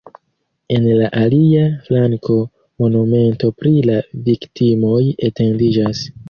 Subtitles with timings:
[0.77, 2.37] En la alia flanko
[2.85, 3.99] monumento pri la
[4.31, 4.99] viktimoj
[5.31, 6.05] etendiĝas.